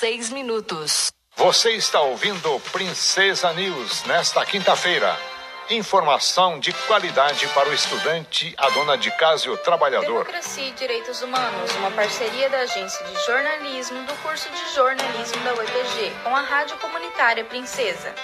seis 0.00 0.30
minutos. 0.30 1.12
Você 1.36 1.72
está 1.72 2.00
ouvindo 2.00 2.58
Princesa 2.72 3.52
News 3.52 4.02
nesta 4.04 4.46
quinta-feira. 4.46 5.14
Informação 5.68 6.58
de 6.58 6.72
qualidade 6.86 7.46
para 7.48 7.68
o 7.68 7.74
estudante, 7.74 8.54
a 8.56 8.70
dona 8.70 8.96
de 8.96 9.10
casa 9.18 9.46
e 9.46 9.50
o 9.50 9.58
trabalhador. 9.58 10.24
Democracia 10.24 10.68
e 10.68 10.72
Direitos 10.72 11.20
Humanos, 11.20 11.70
uma 11.76 11.90
parceria 11.90 12.48
da 12.48 12.60
Agência 12.60 13.04
de 13.04 13.14
Jornalismo 13.26 14.02
do 14.06 14.14
curso 14.22 14.48
de 14.48 14.74
Jornalismo 14.74 15.44
da 15.44 15.52
UEPG 15.52 16.10
com 16.24 16.34
a 16.34 16.40
Rádio 16.40 16.78
Comunitária 16.78 17.44
Princesa. 17.44 18.14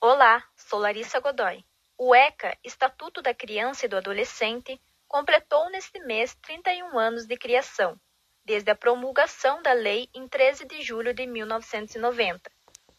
Olá, 0.00 0.44
sou 0.54 0.78
Larissa 0.78 1.18
Godoy. 1.18 1.64
O 1.98 2.14
ECA, 2.14 2.56
Estatuto 2.62 3.20
da 3.20 3.34
Criança 3.34 3.86
e 3.86 3.88
do 3.88 3.96
Adolescente, 3.96 4.80
completou 5.08 5.68
neste 5.70 5.98
mês 5.98 6.36
31 6.40 6.96
anos 6.96 7.26
de 7.26 7.36
criação, 7.36 7.98
desde 8.44 8.70
a 8.70 8.76
promulgação 8.76 9.62
da 9.62 9.72
lei 9.72 10.08
em 10.14 10.28
13 10.28 10.66
de 10.66 10.82
julho 10.82 11.14
de 11.14 11.26
1990 11.26 12.50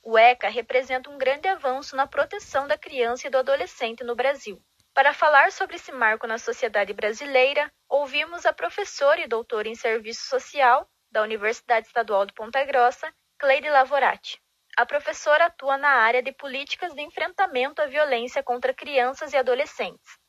o 0.06 0.20
ECA 0.20 0.50
representa 0.50 1.10
um 1.10 1.18
grande 1.18 1.48
avanço 1.48 1.96
na 1.96 2.06
proteção 2.06 2.68
da 2.68 2.78
criança 2.78 3.26
e 3.26 3.30
do 3.32 3.40
adolescente 3.40 4.04
no 4.04 4.16
Brasil. 4.16 4.62
Para 4.94 5.16
falar 5.16 5.52
sobre 5.52 5.78
esse 5.78 5.92
marco 5.92 6.28
na 6.28 6.38
sociedade 6.38 6.94
brasileira, 6.94 7.72
ouvimos 7.90 8.46
a 8.46 8.54
professora 8.54 9.20
e 9.20 9.28
doutora 9.28 9.68
em 9.68 9.74
Serviço 9.74 10.28
Social 10.28 10.88
da 11.12 11.24
Universidade 11.24 11.88
Estadual 11.88 12.24
de 12.24 12.34
Ponta 12.34 12.64
Grossa, 12.64 13.12
Cleide 13.40 13.68
Lavorati. 13.68 14.40
A 14.78 14.86
professora 14.86 15.46
atua 15.46 15.76
na 15.76 15.90
área 15.90 16.22
de 16.22 16.32
políticas 16.32 16.94
de 16.94 17.02
enfrentamento 17.02 17.82
à 17.82 17.88
violência 17.88 18.44
contra 18.44 18.76
crianças 18.76 19.34
e 19.34 19.38
adolescentes. 19.38 20.20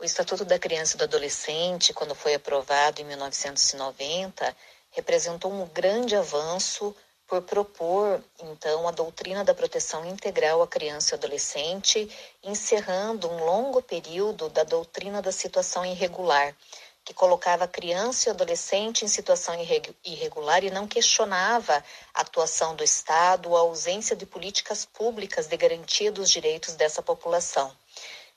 O 0.00 0.04
Estatuto 0.04 0.46
da 0.46 0.58
Criança 0.58 0.94
e 0.94 0.96
do 0.96 1.04
Adolescente, 1.04 1.92
quando 1.92 2.14
foi 2.14 2.32
aprovado 2.32 3.02
em 3.02 3.04
1990, 3.04 4.56
representou 4.92 5.52
um 5.52 5.66
grande 5.66 6.16
avanço 6.16 6.96
por 7.26 7.42
propor, 7.42 8.24
então, 8.42 8.88
a 8.88 8.92
doutrina 8.92 9.44
da 9.44 9.52
proteção 9.52 10.06
integral 10.06 10.62
à 10.62 10.66
criança 10.66 11.14
e 11.14 11.18
adolescente, 11.18 12.10
encerrando 12.42 13.28
um 13.28 13.44
longo 13.44 13.82
período 13.82 14.48
da 14.48 14.64
doutrina 14.64 15.20
da 15.20 15.30
situação 15.30 15.84
irregular, 15.84 16.56
que 17.04 17.12
colocava 17.12 17.64
a 17.64 17.68
criança 17.68 18.30
e 18.30 18.32
adolescente 18.32 19.04
em 19.04 19.08
situação 19.08 19.54
irregular 20.02 20.64
e 20.64 20.70
não 20.70 20.88
questionava 20.88 21.84
a 22.14 22.22
atuação 22.22 22.74
do 22.74 22.82
Estado 22.82 23.54
a 23.54 23.60
ausência 23.60 24.16
de 24.16 24.24
políticas 24.24 24.86
públicas 24.86 25.46
de 25.46 25.58
garantia 25.58 26.10
dos 26.10 26.30
direitos 26.30 26.74
dessa 26.74 27.02
população. 27.02 27.70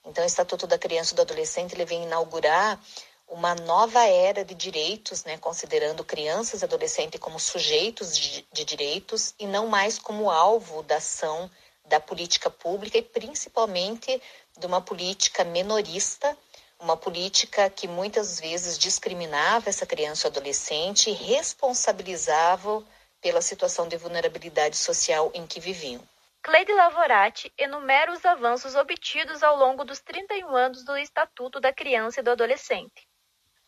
Então, 0.06 0.24
o 0.24 0.28
Estatuto 0.28 0.68
da 0.68 0.78
Criança 0.78 1.14
e 1.14 1.16
do 1.16 1.22
Adolescente 1.22 1.74
ele 1.74 1.86
vem 1.86 2.04
inaugurar 2.04 2.80
uma 3.28 3.56
nova 3.56 4.04
era 4.06 4.46
de 4.46 4.54
direitos, 4.54 5.24
né, 5.24 5.38
considerando 5.38 6.04
crianças 6.04 6.62
e 6.62 6.66
adolescentes 6.66 7.20
como 7.20 7.40
sujeitos 7.40 8.18
de, 8.18 8.46
de 8.52 8.64
direitos 8.64 9.34
e 9.40 9.48
não 9.48 9.68
mais 9.68 9.98
como 9.98 10.30
alvo 10.30 10.84
da 10.84 10.98
ação 10.98 11.50
da 11.86 12.00
política 12.00 12.50
pública 12.50 12.98
e 12.98 13.02
principalmente 13.02 14.22
de 14.58 14.66
uma 14.66 14.82
política 14.82 15.44
menorista, 15.44 16.38
uma 16.80 16.96
política 16.96 17.70
que 17.70 17.88
muitas 17.88 18.40
vezes 18.40 18.78
discriminava 18.78 19.70
essa 19.70 19.86
criança 19.86 20.28
ou 20.28 20.32
adolescente 20.32 21.10
e 21.10 21.14
responsabilizava 21.14 22.84
pela 23.22 23.42
situação 23.42 23.88
de 23.88 23.98
vulnerabilidade 23.98 24.76
social 24.76 25.32
em 25.34 25.48
que 25.48 25.60
viviam. 25.60 26.02
Cleide 26.44 26.74
Lavorati 26.74 27.54
enumera 27.58 28.12
os 28.12 28.26
avanços 28.26 28.76
obtidos 28.76 29.42
ao 29.42 29.56
longo 29.56 29.86
dos 29.86 30.02
31 30.02 30.54
anos 30.54 30.84
do 30.84 30.98
Estatuto 30.98 31.58
da 31.58 31.72
Criança 31.72 32.20
e 32.20 32.24
do 32.24 32.32
Adolescente. 32.32 33.08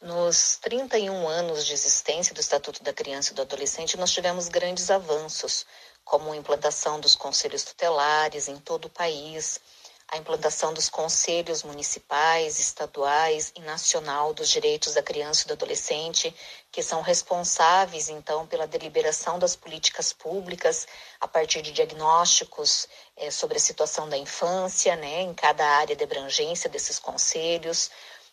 Nos 0.01 0.57
31 0.57 1.25
anos 1.25 1.65
de 1.65 1.71
existência 1.71 2.35
do 2.35 2.41
Estatuto 2.41 2.83
da 2.83 2.91
Criança 2.91 3.31
e 3.31 3.35
do 3.35 3.43
Adolescente, 3.43 3.95
nós 3.95 4.11
tivemos 4.11 4.49
grandes 4.49 4.91
avanços, 4.91 5.65
como 6.03 6.33
a 6.33 6.35
implantação 6.35 6.99
dos 6.99 7.15
conselhos 7.15 7.63
tutelares 7.63 8.49
em 8.49 8.59
todo 8.59 8.85
o 8.85 8.89
país, 8.89 9.61
a 10.07 10.17
implantação 10.17 10.73
dos 10.73 10.87
conselhos 10.87 11.63
municipais, 11.63 12.59
estaduais 12.59 13.51
e 13.55 13.61
nacional 13.61 14.33
dos 14.33 14.49
direitos 14.49 14.93
da 14.93 15.01
criança 15.01 15.43
e 15.43 15.47
do 15.47 15.53
adolescente, 15.53 16.33
que 16.71 16.83
são 16.83 17.01
responsáveis, 17.01 18.09
então, 18.09 18.45
pela 18.45 18.67
deliberação 18.67 19.39
das 19.39 19.55
políticas 19.55 20.13
públicas 20.13 20.87
a 21.19 21.27
partir 21.27 21.61
de 21.61 21.71
diagnósticos 21.71 22.87
é, 23.17 23.31
sobre 23.31 23.57
a 23.57 23.61
situação 23.61 24.07
da 24.07 24.17
infância, 24.17 24.95
né, 24.95 25.21
em 25.21 25.33
cada 25.33 25.65
área 25.65 25.95
de 25.95 26.03
abrangência 26.03 26.69
desses 26.69 26.99
conselhos 26.99 27.89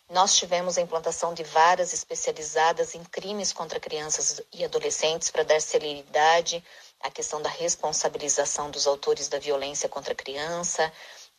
nós 0.09 0.35
tivemos 0.35 0.77
a 0.77 0.81
implantação 0.81 1.33
de 1.33 1.43
varas 1.43 1.93
especializadas 1.93 2.93
em 2.93 3.03
crimes 3.03 3.53
contra 3.53 3.79
crianças 3.79 4.41
e 4.51 4.63
adolescentes 4.63 5.31
para 5.31 5.43
dar 5.43 5.61
celeridade 5.61 6.63
à 7.01 7.09
questão 7.09 7.41
da 7.41 7.49
responsabilização 7.49 8.69
dos 8.69 8.85
autores 8.85 9.27
da 9.27 9.39
violência 9.39 9.89
contra 9.89 10.13
a 10.13 10.15
criança. 10.15 10.91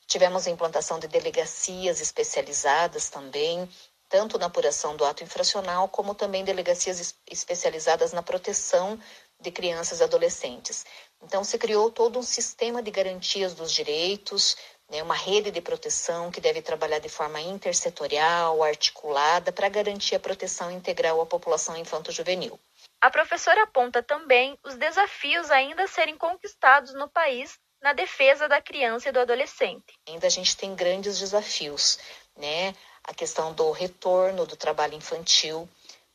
Tivemos 0.07 0.47
a 0.47 0.51
implantação 0.51 0.99
de 0.99 1.09
delegacias 1.09 2.01
especializadas 2.01 3.09
também, 3.09 3.69
tanto 4.09 4.39
na 4.39 4.47
apuração 4.47 4.97
do 4.97 5.05
ato 5.05 5.25
infracional, 5.25 5.89
como 5.89 6.15
também 6.15 6.45
delegacias 6.45 7.15
especializadas 7.27 8.13
na 8.13 8.23
proteção 8.23 8.99
de 9.41 9.51
crianças 9.51 10.01
e 10.01 10.05
adolescentes. 10.05 10.85
Então, 11.23 11.43
se 11.43 11.59
criou 11.59 11.91
todo 11.91 12.19
um 12.19 12.23
sistema 12.23 12.83
de 12.83 12.91
garantias 12.91 13.55
dos 13.55 13.73
direitos, 13.73 14.57
né, 14.91 15.03
uma 15.03 15.15
rede 15.15 15.51
de 15.51 15.61
proteção 15.61 16.31
que 16.31 16.41
deve 16.41 16.63
trabalhar 16.63 16.99
de 16.99 17.09
forma 17.09 17.41
intersetorial, 17.41 18.63
articulada, 18.63 19.51
para 19.51 19.69
garantir 19.69 20.15
a 20.15 20.21
proteção 20.21 20.71
integral 20.71 21.21
à 21.21 21.27
população 21.27 21.77
infanto-juvenil. 21.77 22.59
A 23.01 23.11
professora 23.11 23.63
aponta 23.65 24.03
também 24.03 24.59
os 24.65 24.77
desafios 24.77 25.51
ainda 25.51 25.85
a 25.85 25.89
serem 25.89 26.17
conquistados 26.17 26.95
no 26.95 27.09
país 27.09 27.59
na 27.85 27.93
defesa 27.93 28.49
da 28.49 28.63
criança 28.63 29.11
e 29.11 29.13
do 29.13 29.21
adolescente. 29.21 29.93
Ainda 30.09 30.27
a 30.27 30.31
gente 30.31 30.57
tem 30.57 30.75
grandes 30.75 31.19
desafios, 31.19 31.99
né? 32.35 32.75
A 33.05 33.13
questão 33.13 33.53
do 33.53 33.71
retorno 33.73 34.47
do 34.47 34.57
trabalho 34.57 34.95
infantil, 34.95 35.69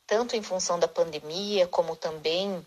tanto 0.04 0.34
em 0.34 0.42
função 0.42 0.80
da 0.80 0.88
pandemia, 0.88 1.68
como 1.68 1.94
também 1.94 2.66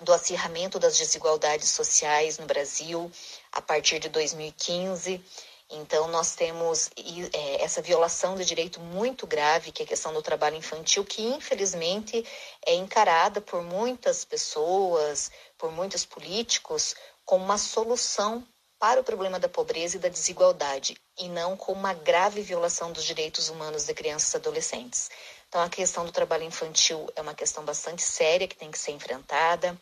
do 0.00 0.12
acirramento 0.12 0.80
das 0.80 0.98
desigualdades 0.98 1.68
sociais 1.68 2.36
no 2.36 2.44
Brasil 2.44 3.08
a 3.52 3.62
partir 3.62 4.00
de 4.00 4.08
2015. 4.08 5.24
Então, 5.70 6.08
nós 6.08 6.34
temos 6.34 6.90
é, 7.32 7.62
essa 7.62 7.80
violação 7.80 8.34
de 8.34 8.44
direito 8.44 8.80
muito 8.80 9.24
grave, 9.24 9.70
que 9.70 9.82
é 9.82 9.86
a 9.86 9.88
questão 9.88 10.12
do 10.12 10.20
trabalho 10.20 10.56
infantil, 10.56 11.04
que 11.04 11.22
infelizmente 11.22 12.26
é 12.66 12.74
encarada 12.74 13.40
por 13.40 13.62
muitas 13.62 14.24
pessoas, 14.24 15.30
por 15.56 15.70
muitos 15.70 16.04
políticos, 16.04 16.94
como 17.24 17.44
uma 17.44 17.58
solução 17.58 18.46
para 18.78 19.00
o 19.00 19.04
problema 19.04 19.38
da 19.38 19.48
pobreza 19.48 19.96
e 19.96 20.00
da 20.00 20.08
desigualdade, 20.08 20.96
e 21.16 21.28
não 21.28 21.56
como 21.56 21.78
uma 21.78 21.94
grave 21.94 22.42
violação 22.42 22.90
dos 22.90 23.04
direitos 23.04 23.48
humanos 23.48 23.86
de 23.86 23.94
crianças 23.94 24.34
e 24.34 24.36
adolescentes. 24.38 25.08
Então, 25.48 25.60
a 25.60 25.68
questão 25.68 26.04
do 26.04 26.10
trabalho 26.10 26.42
infantil 26.42 27.08
é 27.14 27.20
uma 27.20 27.34
questão 27.34 27.64
bastante 27.64 28.02
séria 28.02 28.48
que 28.48 28.56
tem 28.56 28.72
que 28.72 28.78
ser 28.78 28.90
enfrentada. 28.90 29.78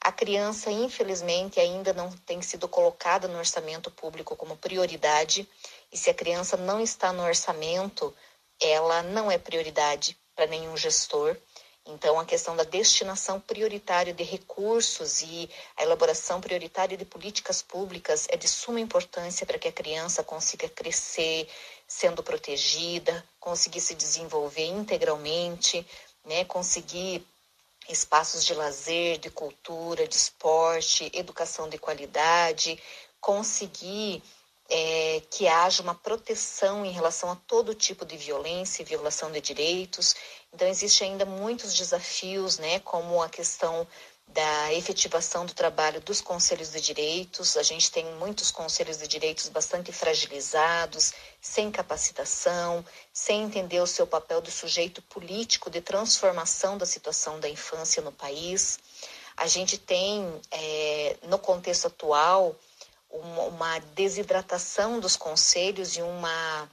A 0.00 0.10
criança, 0.10 0.70
infelizmente, 0.70 1.60
ainda 1.60 1.92
não 1.92 2.10
tem 2.10 2.40
sido 2.40 2.66
colocada 2.66 3.28
no 3.28 3.36
orçamento 3.36 3.90
público 3.90 4.34
como 4.34 4.56
prioridade, 4.56 5.46
e 5.92 5.96
se 5.98 6.08
a 6.08 6.14
criança 6.14 6.56
não 6.56 6.80
está 6.80 7.12
no 7.12 7.24
orçamento, 7.24 8.14
ela 8.60 9.02
não 9.02 9.30
é 9.30 9.36
prioridade 9.36 10.16
para 10.34 10.46
nenhum 10.46 10.76
gestor. 10.76 11.36
Então, 11.90 12.20
a 12.20 12.24
questão 12.26 12.54
da 12.54 12.64
destinação 12.64 13.40
prioritária 13.40 14.12
de 14.12 14.22
recursos 14.22 15.22
e 15.22 15.48
a 15.74 15.82
elaboração 15.82 16.38
prioritária 16.38 16.98
de 16.98 17.04
políticas 17.06 17.62
públicas 17.62 18.26
é 18.28 18.36
de 18.36 18.46
suma 18.46 18.78
importância 18.78 19.46
para 19.46 19.58
que 19.58 19.68
a 19.68 19.72
criança 19.72 20.22
consiga 20.22 20.68
crescer 20.68 21.48
sendo 21.86 22.22
protegida, 22.22 23.24
conseguir 23.40 23.80
se 23.80 23.94
desenvolver 23.94 24.66
integralmente, 24.66 25.86
né, 26.26 26.44
conseguir 26.44 27.26
espaços 27.88 28.44
de 28.44 28.52
lazer, 28.52 29.16
de 29.16 29.30
cultura, 29.30 30.06
de 30.06 30.14
esporte, 30.14 31.10
educação 31.14 31.70
de 31.70 31.78
qualidade, 31.78 32.78
conseguir 33.18 34.22
é, 34.68 35.22
que 35.30 35.48
haja 35.48 35.82
uma 35.82 35.94
proteção 35.94 36.84
em 36.84 36.90
relação 36.90 37.30
a 37.30 37.36
todo 37.36 37.74
tipo 37.74 38.04
de 38.04 38.16
violência 38.16 38.82
e 38.82 38.84
violação 38.84 39.32
de 39.32 39.40
direitos. 39.40 40.14
Então, 40.52 40.66
existe 40.66 41.04
ainda 41.04 41.24
muitos 41.24 41.74
desafios, 41.74 42.58
né, 42.58 42.80
como 42.80 43.22
a 43.22 43.28
questão 43.28 43.86
da 44.28 44.72
efetivação 44.74 45.46
do 45.46 45.54
trabalho 45.54 46.00
dos 46.00 46.20
conselhos 46.20 46.72
de 46.72 46.80
direitos. 46.80 47.56
A 47.56 47.62
gente 47.62 47.90
tem 47.90 48.04
muitos 48.16 48.50
conselhos 48.50 48.98
de 48.98 49.08
direitos 49.08 49.48
bastante 49.48 49.90
fragilizados, 49.92 51.12
sem 51.40 51.70
capacitação, 51.70 52.84
sem 53.12 53.42
entender 53.42 53.80
o 53.80 53.86
seu 53.86 54.06
papel 54.06 54.40
do 54.40 54.50
sujeito 54.50 55.00
político 55.02 55.70
de 55.70 55.80
transformação 55.80 56.76
da 56.76 56.84
situação 56.84 57.40
da 57.40 57.48
infância 57.48 58.02
no 58.02 58.12
país. 58.12 58.78
A 59.36 59.46
gente 59.46 59.78
tem, 59.78 60.40
é, 60.50 61.16
no 61.22 61.38
contexto 61.38 61.86
atual, 61.86 62.54
uma, 63.10 63.42
uma 63.44 63.78
desidratação 63.94 65.00
dos 65.00 65.16
conselhos 65.16 65.96
e 65.96 66.02
uma 66.02 66.68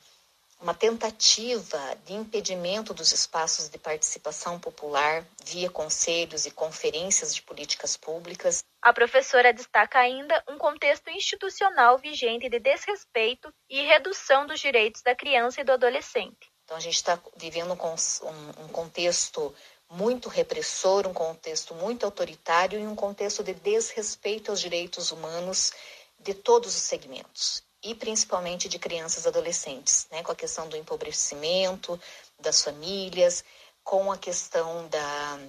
uma 0.66 0.74
tentativa 0.74 1.80
de 2.06 2.14
impedimento 2.14 2.92
dos 2.92 3.12
espaços 3.12 3.70
de 3.70 3.78
participação 3.78 4.60
popular 4.60 5.24
via 5.46 5.70
conselhos 5.70 6.48
e 6.48 6.52
conferências 6.52 7.36
de 7.36 7.44
políticas 7.44 7.96
públicas. 7.96 8.64
A 8.82 8.92
professora 8.92 9.54
destaca 9.54 10.00
ainda 10.00 10.44
um 10.50 10.58
contexto 10.58 11.08
institucional 11.12 12.00
vigente 12.00 12.50
de 12.50 12.58
desrespeito 12.58 13.54
e 13.70 13.84
redução 13.84 14.48
dos 14.48 14.60
direitos 14.60 15.04
da 15.04 15.14
criança 15.14 15.62
e 15.62 15.64
do 15.64 15.72
adolescente. 15.72 16.52
Então, 16.64 16.76
a 16.76 16.80
gente 16.80 16.96
está 16.96 17.22
vivendo 17.38 17.74
um, 17.74 18.64
um 18.64 18.68
contexto 18.70 19.54
muito 19.88 20.30
repressor, 20.30 21.06
um 21.06 21.14
contexto 21.14 21.76
muito 21.76 22.08
autoritário 22.08 22.80
e 22.80 22.88
um 22.88 22.96
contexto 22.96 23.44
de 23.44 23.54
desrespeito 23.54 24.50
aos 24.50 24.62
direitos 24.62 25.12
humanos 25.12 25.72
de 26.20 26.34
todos 26.34 26.76
os 26.76 26.82
segmentos 26.82 27.64
e 27.86 27.94
principalmente 27.94 28.68
de 28.68 28.80
crianças 28.80 29.26
e 29.26 29.28
adolescentes, 29.28 30.08
né, 30.12 30.24
com 30.24 30.32
a 30.32 30.36
questão 30.36 30.68
do 30.68 30.76
empobrecimento 30.76 32.00
das 32.40 32.64
famílias, 32.64 33.44
com 33.84 34.12
a 34.12 34.18
questão 34.18 34.88
da 34.88 35.40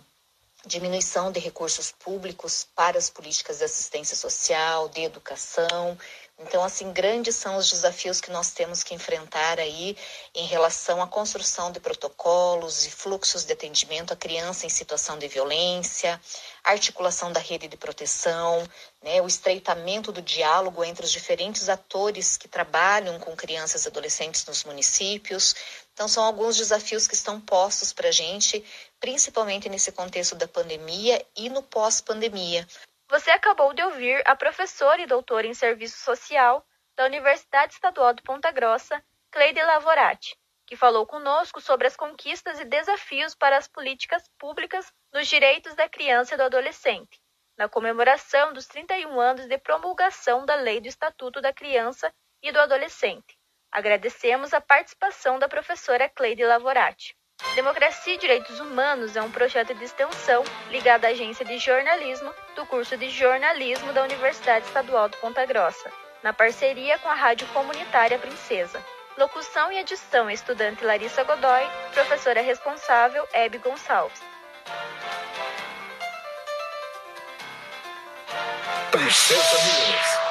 diminuição 0.66 1.30
de 1.30 1.38
recursos 1.38 1.92
públicos 1.92 2.66
para 2.74 2.98
as 2.98 3.08
políticas 3.08 3.58
de 3.58 3.64
assistência 3.64 4.16
social, 4.16 4.88
de 4.88 5.02
educação. 5.02 5.96
Então, 6.38 6.62
assim, 6.62 6.92
grandes 6.92 7.34
são 7.34 7.56
os 7.56 7.70
desafios 7.70 8.20
que 8.20 8.30
nós 8.30 8.50
temos 8.50 8.82
que 8.82 8.94
enfrentar 8.94 9.58
aí 9.58 9.96
em 10.34 10.44
relação 10.44 11.00
à 11.00 11.06
construção 11.06 11.72
de 11.72 11.80
protocolos 11.80 12.84
e 12.84 12.90
fluxos 12.90 13.44
de 13.44 13.54
atendimento 13.54 14.12
à 14.12 14.16
criança 14.16 14.66
em 14.66 14.68
situação 14.68 15.18
de 15.18 15.28
violência, 15.28 16.20
articulação 16.62 17.32
da 17.32 17.40
rede 17.40 17.68
de 17.68 17.76
proteção, 17.78 18.68
né, 19.02 19.22
o 19.22 19.26
estreitamento 19.26 20.12
do 20.12 20.20
diálogo 20.20 20.84
entre 20.84 21.06
os 21.06 21.12
diferentes 21.12 21.70
atores 21.70 22.36
que 22.36 22.48
trabalham 22.48 23.18
com 23.18 23.34
crianças 23.34 23.84
e 23.84 23.88
adolescentes 23.88 24.44
nos 24.44 24.64
municípios. 24.64 25.54
Então, 25.96 26.06
são 26.08 26.22
alguns 26.22 26.58
desafios 26.58 27.08
que 27.08 27.14
estão 27.14 27.40
postos 27.40 27.90
para 27.90 28.08
a 28.08 28.12
gente, 28.12 28.62
principalmente 29.00 29.66
nesse 29.66 29.90
contexto 29.90 30.34
da 30.34 30.46
pandemia 30.46 31.26
e 31.34 31.48
no 31.48 31.62
pós-pandemia. 31.62 32.68
Você 33.08 33.30
acabou 33.30 33.72
de 33.72 33.82
ouvir 33.82 34.22
a 34.26 34.36
professora 34.36 35.00
e 35.00 35.06
doutora 35.06 35.46
em 35.46 35.54
Serviço 35.54 35.96
Social 35.96 36.62
da 36.94 37.06
Universidade 37.06 37.72
Estadual 37.72 38.12
de 38.12 38.22
Ponta 38.22 38.52
Grossa, 38.52 39.02
Cleide 39.30 39.62
Lavorati, 39.62 40.36
que 40.66 40.76
falou 40.76 41.06
conosco 41.06 41.62
sobre 41.62 41.86
as 41.86 41.96
conquistas 41.96 42.60
e 42.60 42.66
desafios 42.66 43.34
para 43.34 43.56
as 43.56 43.66
políticas 43.66 44.22
públicas 44.38 44.92
nos 45.14 45.26
direitos 45.26 45.74
da 45.74 45.88
criança 45.88 46.34
e 46.34 46.36
do 46.36 46.42
adolescente, 46.42 47.18
na 47.56 47.70
comemoração 47.70 48.52
dos 48.52 48.66
31 48.66 49.18
anos 49.18 49.46
de 49.46 49.56
promulgação 49.56 50.44
da 50.44 50.56
Lei 50.56 50.78
do 50.78 50.88
Estatuto 50.88 51.40
da 51.40 51.54
Criança 51.54 52.12
e 52.42 52.52
do 52.52 52.60
Adolescente. 52.60 53.35
Agradecemos 53.76 54.54
a 54.54 54.60
participação 54.62 55.38
da 55.38 55.50
professora 55.50 56.08
Cleide 56.08 56.42
Lavorati. 56.42 57.14
Democracia 57.54 58.14
e 58.14 58.16
Direitos 58.16 58.58
Humanos 58.58 59.14
é 59.16 59.20
um 59.20 59.30
projeto 59.30 59.74
de 59.74 59.84
extensão 59.84 60.42
ligado 60.70 61.04
à 61.04 61.08
agência 61.08 61.44
de 61.44 61.58
jornalismo 61.58 62.32
do 62.54 62.64
curso 62.64 62.96
de 62.96 63.10
jornalismo 63.10 63.92
da 63.92 64.02
Universidade 64.02 64.64
Estadual 64.64 65.10
de 65.10 65.18
Ponta 65.18 65.44
Grossa, 65.44 65.92
na 66.22 66.32
parceria 66.32 66.98
com 67.00 67.10
a 67.10 67.14
Rádio 67.14 67.46
Comunitária 67.48 68.18
Princesa. 68.18 68.82
Locução 69.18 69.70
e 69.70 69.76
edição 69.76 70.30
estudante 70.30 70.82
Larissa 70.82 71.22
Godoy, 71.22 71.68
professora 71.92 72.40
responsável 72.40 73.28
Hebe 73.30 73.58
Gonçalves. 73.58 74.22
Princesa. 78.90 80.16